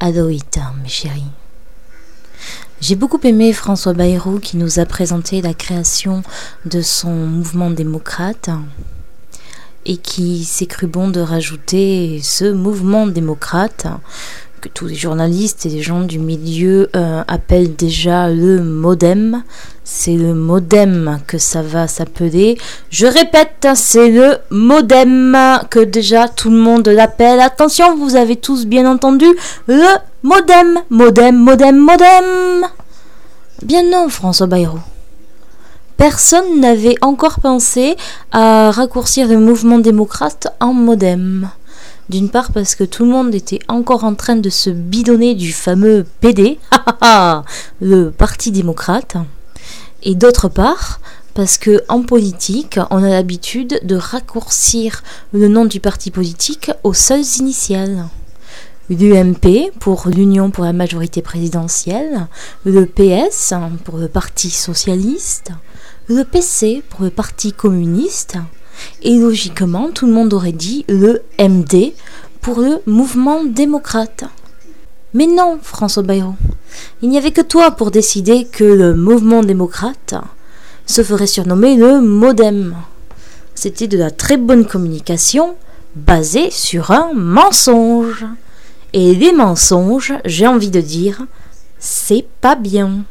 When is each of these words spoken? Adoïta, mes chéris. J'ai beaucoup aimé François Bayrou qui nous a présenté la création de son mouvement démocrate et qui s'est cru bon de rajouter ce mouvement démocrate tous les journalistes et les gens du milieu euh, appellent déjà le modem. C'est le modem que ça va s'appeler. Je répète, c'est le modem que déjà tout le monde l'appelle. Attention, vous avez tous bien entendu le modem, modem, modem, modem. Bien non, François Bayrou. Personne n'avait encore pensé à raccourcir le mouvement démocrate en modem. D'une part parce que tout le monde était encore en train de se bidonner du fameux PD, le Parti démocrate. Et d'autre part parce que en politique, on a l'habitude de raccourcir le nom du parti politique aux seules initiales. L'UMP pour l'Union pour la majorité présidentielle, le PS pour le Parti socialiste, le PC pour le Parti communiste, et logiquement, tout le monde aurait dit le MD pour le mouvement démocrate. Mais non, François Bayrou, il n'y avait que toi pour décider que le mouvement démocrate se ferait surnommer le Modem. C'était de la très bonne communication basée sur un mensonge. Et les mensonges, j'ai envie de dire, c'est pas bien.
Adoïta, 0.00 0.72
mes 0.82 0.88
chéris. 0.88 1.22
J'ai 2.80 2.96
beaucoup 2.96 3.20
aimé 3.22 3.52
François 3.52 3.92
Bayrou 3.92 4.40
qui 4.40 4.56
nous 4.56 4.80
a 4.80 4.86
présenté 4.86 5.40
la 5.40 5.54
création 5.54 6.24
de 6.64 6.80
son 6.80 7.14
mouvement 7.14 7.70
démocrate 7.70 8.50
et 9.86 9.98
qui 9.98 10.44
s'est 10.44 10.66
cru 10.66 10.88
bon 10.88 11.08
de 11.08 11.20
rajouter 11.20 12.20
ce 12.24 12.50
mouvement 12.50 13.06
démocrate 13.06 13.86
tous 14.68 14.86
les 14.86 14.94
journalistes 14.94 15.66
et 15.66 15.68
les 15.68 15.82
gens 15.82 16.00
du 16.00 16.18
milieu 16.18 16.88
euh, 16.96 17.22
appellent 17.28 17.74
déjà 17.76 18.28
le 18.28 18.62
modem. 18.62 19.42
C'est 19.84 20.16
le 20.16 20.34
modem 20.34 21.20
que 21.26 21.38
ça 21.38 21.62
va 21.62 21.86
s'appeler. 21.88 22.58
Je 22.90 23.06
répète, 23.06 23.68
c'est 23.74 24.08
le 24.08 24.38
modem 24.50 25.36
que 25.70 25.80
déjà 25.80 26.28
tout 26.28 26.50
le 26.50 26.56
monde 26.56 26.88
l'appelle. 26.88 27.40
Attention, 27.40 27.96
vous 27.96 28.16
avez 28.16 28.36
tous 28.36 28.66
bien 28.66 28.90
entendu 28.90 29.26
le 29.66 29.84
modem, 30.22 30.80
modem, 30.90 31.36
modem, 31.36 31.76
modem. 31.76 32.66
Bien 33.62 33.82
non, 33.90 34.08
François 34.08 34.46
Bayrou. 34.46 34.78
Personne 35.96 36.60
n'avait 36.60 36.96
encore 37.02 37.40
pensé 37.40 37.96
à 38.32 38.70
raccourcir 38.70 39.28
le 39.28 39.38
mouvement 39.38 39.78
démocrate 39.78 40.48
en 40.60 40.74
modem. 40.74 41.48
D'une 42.08 42.28
part 42.28 42.52
parce 42.52 42.74
que 42.74 42.84
tout 42.84 43.04
le 43.04 43.10
monde 43.10 43.34
était 43.34 43.60
encore 43.68 44.04
en 44.04 44.14
train 44.14 44.36
de 44.36 44.50
se 44.50 44.70
bidonner 44.70 45.34
du 45.34 45.52
fameux 45.52 46.04
PD, 46.20 46.58
le 47.80 48.10
Parti 48.10 48.50
démocrate. 48.50 49.16
Et 50.02 50.14
d'autre 50.14 50.48
part 50.48 51.00
parce 51.34 51.58
que 51.58 51.82
en 51.88 52.02
politique, 52.02 52.78
on 52.90 53.02
a 53.02 53.08
l'habitude 53.08 53.80
de 53.82 53.96
raccourcir 53.96 55.02
le 55.32 55.48
nom 55.48 55.64
du 55.64 55.80
parti 55.80 56.10
politique 56.12 56.70
aux 56.84 56.94
seules 56.94 57.24
initiales. 57.38 58.06
L'UMP 58.88 59.72
pour 59.80 60.08
l'Union 60.08 60.50
pour 60.50 60.64
la 60.64 60.72
majorité 60.72 61.22
présidentielle, 61.22 62.28
le 62.64 62.86
PS 62.86 63.54
pour 63.82 63.96
le 63.96 64.08
Parti 64.08 64.50
socialiste, 64.50 65.52
le 66.06 66.22
PC 66.22 66.82
pour 66.90 67.02
le 67.02 67.10
Parti 67.10 67.52
communiste, 67.52 68.36
et 69.02 69.18
logiquement, 69.18 69.90
tout 69.90 70.06
le 70.06 70.12
monde 70.12 70.32
aurait 70.32 70.52
dit 70.52 70.84
le 70.88 71.22
MD 71.38 71.92
pour 72.40 72.60
le 72.60 72.80
mouvement 72.86 73.44
démocrate. 73.44 74.24
Mais 75.14 75.26
non, 75.26 75.58
François 75.62 76.02
Bayrou, 76.02 76.34
il 77.00 77.08
n'y 77.08 77.18
avait 77.18 77.30
que 77.30 77.40
toi 77.40 77.70
pour 77.70 77.90
décider 77.90 78.46
que 78.46 78.64
le 78.64 78.94
mouvement 78.94 79.42
démocrate 79.42 80.14
se 80.86 81.02
ferait 81.02 81.26
surnommer 81.26 81.76
le 81.76 82.00
Modem. 82.00 82.74
C'était 83.54 83.86
de 83.86 83.96
la 83.96 84.10
très 84.10 84.36
bonne 84.36 84.66
communication 84.66 85.54
basée 85.94 86.50
sur 86.50 86.90
un 86.90 87.12
mensonge. 87.14 88.26
Et 88.92 89.14
les 89.14 89.32
mensonges, 89.32 90.14
j'ai 90.24 90.46
envie 90.46 90.70
de 90.70 90.80
dire, 90.80 91.22
c'est 91.78 92.26
pas 92.40 92.56
bien. 92.56 93.04